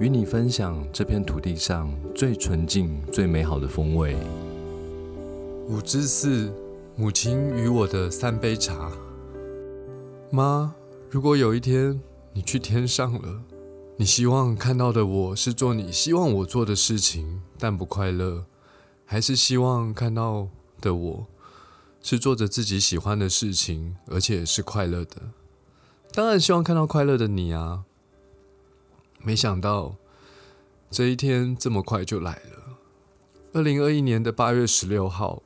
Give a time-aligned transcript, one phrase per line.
[0.00, 4.16] 与你分享这片土地上最纯净、最美好的风味。
[5.68, 6.52] 五之四，
[6.96, 8.90] 母亲与我的三杯茶。
[10.30, 10.74] 妈，
[11.10, 12.00] 如果有一天
[12.32, 13.42] 你去天上了，
[13.96, 18.46] 你希望看到的我是做你希望我做的事情，但不快乐，
[19.04, 20.48] 还是希望看到
[20.80, 21.26] 的我
[22.02, 25.32] 是做着自己喜欢的事情，而且是快乐的？
[26.12, 27.84] 当然希望看到快乐的你啊！
[29.24, 29.94] 没想到
[30.90, 32.78] 这一天这么快就来了。
[33.52, 35.42] 二零二一年的八月十六号，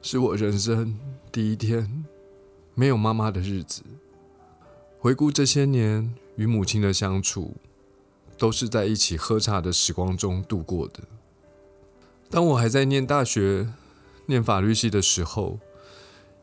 [0.00, 0.98] 是我人生
[1.32, 2.04] 第一天
[2.74, 3.82] 没有妈妈的日子。
[4.98, 7.56] 回顾这些年与母亲的相处，
[8.38, 11.00] 都是在一起喝茶的时光中度过的。
[12.30, 13.72] 当我还在念大学、
[14.26, 15.58] 念法律系的时候，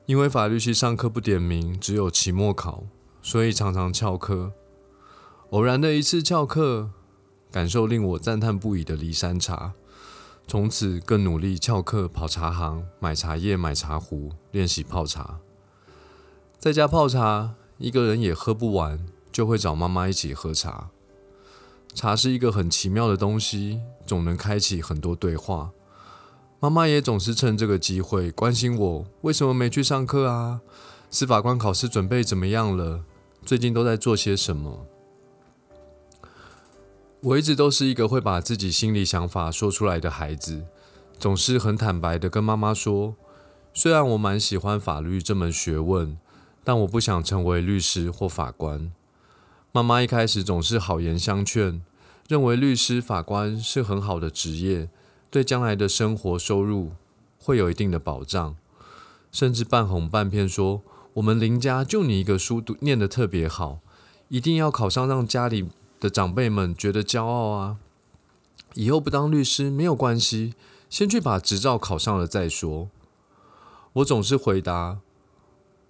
[0.07, 2.83] 因为法律系上课不点名，只有期末考，
[3.21, 4.51] 所以常常翘课。
[5.51, 6.89] 偶然的一次翘课，
[7.49, 9.75] 感受令我赞叹不已的骊山茶，
[10.45, 15.39] 从此更努力翘课跑茶行买茶叶、买茶壶，练习泡茶。
[16.59, 20.89] 在家泡茶，一个人也喝不完，就会找妈妈一起喝茶。
[21.93, 25.71] 茶是一个很奇妙的东西，总能开启很多对话。
[26.59, 30.59] 妈妈也总是趁这个机会关心我为什么没去上课啊？
[31.09, 33.05] 司法官考试准备怎么样了？
[33.45, 34.85] 最近都在做些什么？
[37.21, 40.65] 我一直都是一个会把自己心里想法说出来的孩子，
[41.17, 43.15] 总是很坦白的跟妈妈说，
[43.73, 46.15] 虽然我蛮喜欢法律这门学问，
[46.63, 48.91] 但我不想成为律师或法官。
[49.71, 51.81] 妈妈一开始总是好言相劝，
[52.27, 54.89] 认为律师、法官是很好的职业，
[55.31, 56.91] 对将来的生活收入
[57.39, 58.55] 会有一定的保障，
[59.31, 63.79] 甚至半哄半骗说，我们林家就你一个书读念得特别好，
[64.29, 65.67] 一定要考上让家里。
[65.99, 67.77] 的长辈们觉得骄傲啊！
[68.73, 70.53] 以后不当律师没有关系，
[70.89, 72.89] 先去把执照考上了再说。
[73.93, 74.99] 我总是回答：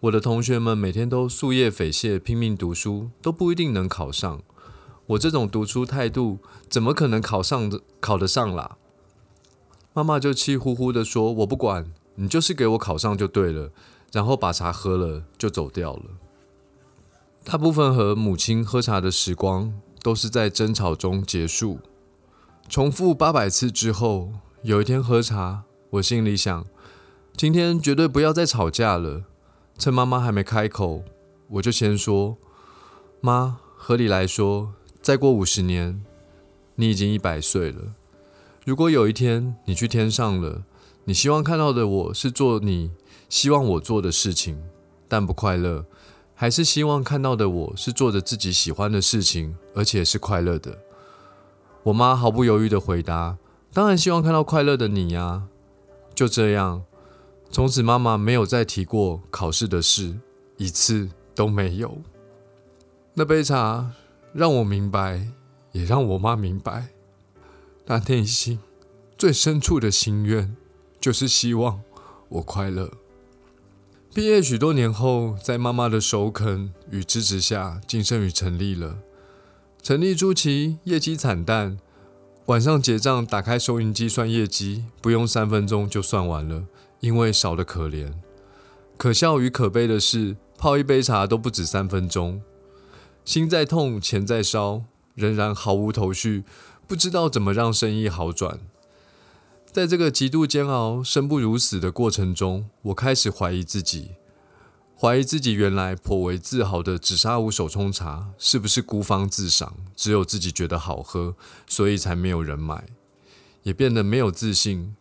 [0.02, 4.42] 我的同学们每天都夙夜匪懈，拼命读书，都不一定能考上。
[5.08, 6.40] 我这种读书态度，
[6.70, 8.78] 怎么可能考上的考得上啦？
[9.94, 13.72] 妈妈就气呼呼的说：“我不管你，就是给我考上就对了。”
[14.14, 16.04] 然后把茶喝了，就走掉了。
[17.44, 19.74] 大部分和母亲喝茶的时光。
[20.08, 21.80] 都是在争吵中结束。
[22.70, 24.32] 重复八百次之后，
[24.62, 26.66] 有一天喝茶，我心里想：
[27.36, 29.26] 今天绝对不要再吵架了。
[29.78, 31.04] 趁妈妈还没开口，
[31.50, 32.38] 我就先说
[33.20, 36.02] ：“妈，合理来说，再过五十年，
[36.76, 37.94] 你已经一百岁了。
[38.64, 40.64] 如果有一天你去天上了，
[41.04, 42.92] 你希望看到的我是做你
[43.28, 44.64] 希望我做的事情，
[45.10, 45.86] 但不快乐。”
[46.40, 50.78] 还是希望看到的我是做着自己喜欢的事情，而且是快乐的。
[51.82, 53.40] 我妈毫不犹豫的回答
[53.74, 55.48] ：“当然希望看到快乐的你呀。”
[56.14, 56.84] 就这样，
[57.50, 60.20] 从此妈妈没有再提过考试的事，
[60.58, 62.04] 一次都没有。
[63.16, 63.94] 那杯茶
[64.32, 65.30] 让我明白，
[65.72, 66.90] 也让我妈明白，
[67.84, 68.60] 她内心
[69.18, 70.56] 最深处的心愿
[71.02, 71.82] 就是希望
[72.30, 72.92] 我快乐。
[74.18, 78.98] 毕业许多年后，在妈妈的首肯与支持下，金盛宇成立了。
[79.84, 81.78] 成立初期业绩惨淡，
[82.48, 86.66] 晚上结账打开收银机算业绩，不用三分钟就算完了，
[87.00, 88.12] 因为少得可怜。
[88.98, 92.42] 可笑与可悲的是，泡一杯茶都不止三分钟。
[93.24, 96.44] 心在痛，钱在烧，仍然毫无头绪，
[96.88, 98.60] 不知道怎么让生意好转。
[99.72, 104.16] 在这个极度煎熬、生不如死的过程中，我开始怀疑自己，
[105.00, 111.36] 怀疑自己原来颇为自豪的紫砂壶手冲茶是不是孤芳自赏，只有自己觉得好喝，
[111.68, 112.86] 所以才没有人买，
[113.64, 114.96] 也变得没有自信。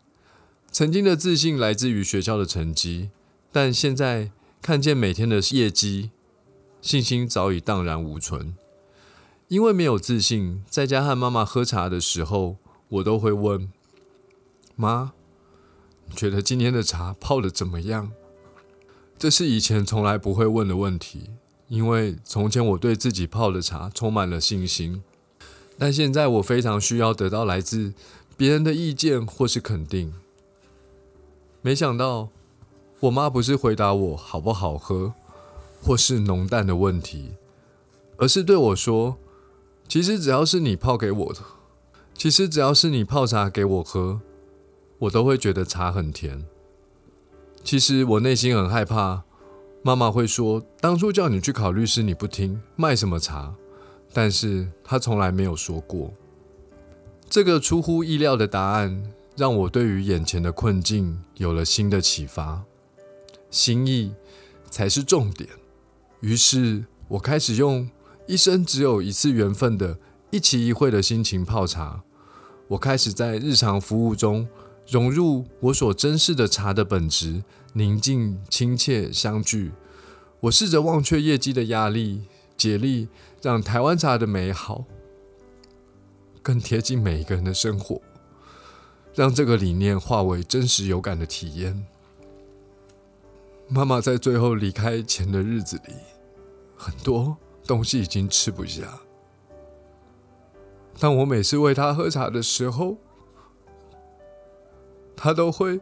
[0.71, 3.09] 曾经的自信来自于学校的成绩，
[3.51, 4.31] 但现在
[4.61, 6.11] 看见每天的业绩，
[6.83, 8.55] 信心早已荡然无存。
[9.49, 12.57] 因为没有自信，在家和妈妈喝茶的时候，
[12.89, 13.71] 我都会问。
[14.77, 15.13] 妈，
[16.05, 18.13] 你觉得今天的茶泡的怎么样？
[19.19, 21.31] 这是以前从来不会问的问题，
[21.69, 25.03] 因为从前我对自己泡的茶充满了信心，
[25.79, 27.95] 但现在我非常需要得到来自
[28.37, 30.13] 别人的意见或是肯定。
[31.63, 32.29] 没想到，
[33.01, 35.15] 我妈不是回答我好不好喝，
[35.83, 37.31] 或是浓淡的问题，
[38.19, 39.17] 而是对我说
[39.89, 41.41] ：“其实只要是你泡给我的，
[42.13, 44.21] 其实只要是你泡茶给我喝，
[44.99, 46.45] 我都会觉得茶很甜。”
[47.63, 49.25] 其实我内心很害怕，
[49.83, 53.55] 妈妈会说：“当初叫你去考律师，你不听，卖什么茶？”
[54.13, 56.13] 但是她从来没有说过。
[57.29, 59.13] 这个出乎意料的答案。
[59.37, 62.65] 让我对于眼前的困境有了新的启发，
[63.51, 64.15] 心意
[64.71, 65.51] 才是重点。
[66.21, 67.87] 于是我开始用
[68.27, 69.99] 一生只有一次缘分的
[70.31, 72.03] 一期一会的心情泡茶。
[72.69, 74.49] 我开始在日常服务中
[74.89, 77.43] 融入我所珍视的茶的本质：
[77.73, 79.73] 宁静、亲切、相聚。
[80.41, 82.23] 我试着忘却业绩的压力，
[82.57, 83.09] 竭力
[83.43, 84.85] 让台湾茶的美好
[86.43, 88.01] 更贴近每一个人的生活。
[89.15, 91.87] 让这个理念化为真实有感的体验。
[93.67, 95.95] 妈妈在最后离开前的日子里，
[96.77, 99.01] 很多东西已经吃不下。
[101.01, 102.99] 当我每次喂她喝茶的时候，
[105.17, 105.81] 他都会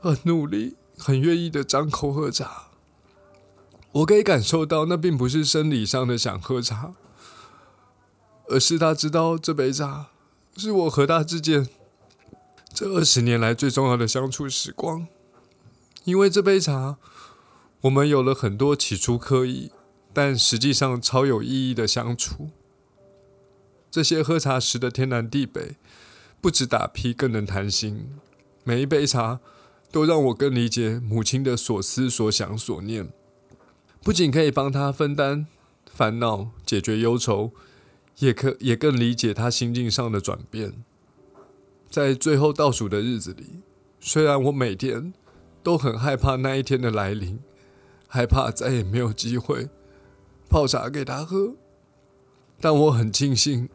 [0.00, 2.68] 很努力、很愿意的张口喝茶。
[3.92, 6.94] 我可以感受到，那并不是生理上的想喝茶，
[8.48, 10.06] 而是他知道这杯茶。
[10.56, 11.68] 是我和他之间
[12.72, 15.06] 这二十年来最重要的相处时光，
[16.04, 16.96] 因为这杯茶，
[17.82, 19.70] 我们有了很多起初刻意，
[20.12, 22.50] 但实际上超有意义的相处。
[23.90, 25.76] 这些喝茶时的天南地北，
[26.42, 28.10] 不止打屁，更能谈心。
[28.64, 29.40] 每一杯茶
[29.90, 33.08] 都让我更理解母亲的所思所想所念，
[34.02, 35.46] 不仅可以帮她分担
[35.90, 37.52] 烦恼，解决忧愁。
[38.18, 40.84] 也可也更理解她心境上的转变，
[41.88, 43.62] 在最后倒数的日子里，
[44.00, 45.14] 虽然我每天
[45.62, 47.40] 都很害怕那一天的来临，
[48.06, 49.70] 害怕再也没有机会
[50.48, 51.54] 泡茶给她喝，
[52.60, 53.68] 但我很庆幸，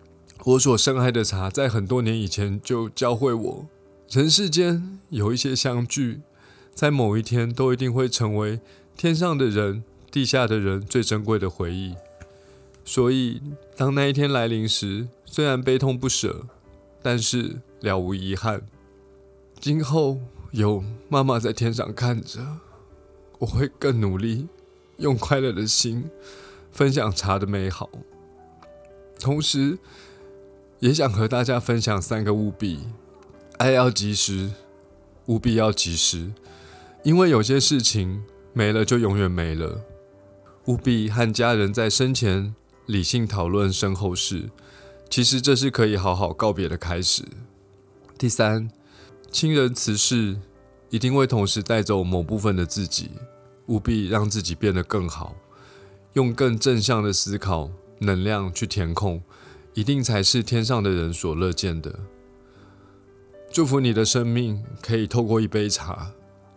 [0.44, 3.68] 我所深爱的茶在很多年以前就教会我，
[4.10, 6.22] 人世间有一些相聚，
[6.74, 8.62] 在某一天都一定会成为
[8.95, 11.95] 天上的人、地下的人最珍贵的回忆。
[12.86, 13.42] 所以，
[13.75, 16.45] 当那一天来临时，虽然悲痛不舍，
[17.01, 18.62] 但是了无遗憾。
[19.60, 20.19] 今后
[20.51, 22.40] 有妈妈在天上看着，
[23.40, 24.48] 我会更努力，
[24.98, 26.10] 用快乐的心
[26.72, 27.90] 分享茶的美好。
[29.19, 29.78] 同时，
[30.80, 32.88] 也想和大家分享三个务必：
[33.58, 34.52] 爱要及时，
[35.26, 36.32] 务必要及时，
[37.04, 39.82] 因为有些事情没了就永远没了。
[40.66, 42.56] 务必和家人在生前。
[42.88, 44.50] 理性讨论身后事，
[45.10, 47.22] 其实这是可以好好告别的开始。
[48.18, 48.72] 第三，
[49.30, 50.38] 亲人辞世
[50.90, 53.12] 一定会同时带走某部分的自己，
[53.66, 55.36] 务必让自己变得更好，
[56.14, 57.70] 用更正向的思考
[58.00, 59.22] 能量去填空，
[59.78, 61.94] 一定才是天上的人所乐见的。
[63.52, 66.14] 祝福你的生命可以透过一杯茶，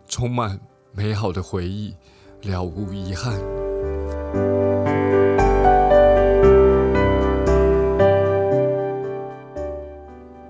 [0.07, 0.59] 充满
[0.91, 1.93] 美好的回忆，
[2.41, 3.39] 了无遗憾。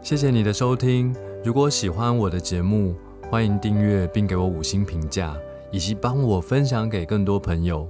[0.01, 1.13] 谢谢你的收听。
[1.43, 2.95] 如果喜欢我的节目，
[3.29, 5.35] 欢迎订阅并给我五星评价，
[5.71, 7.85] 以及帮我分享给更多朋友。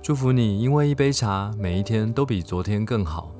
[0.00, 3.33] 祝福你，因为一杯茶，每一天都比昨天更好。